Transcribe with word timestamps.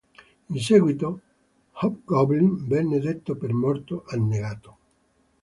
In 0.53 0.57
seguito 0.59 1.21
Hobgoblin 1.73 2.65
venne 2.65 2.97
dato 2.99 3.35
per 3.35 3.53
morto, 3.53 4.03
annegato. 4.07 4.77